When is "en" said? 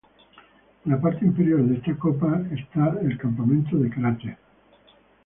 0.83-0.93